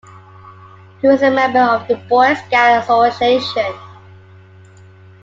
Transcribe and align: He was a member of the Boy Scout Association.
He 0.99 1.07
was 1.07 1.21
a 1.21 1.29
member 1.29 1.59
of 1.59 1.87
the 1.87 1.95
Boy 1.95 2.33
Scout 2.33 2.81
Association. 2.81 3.71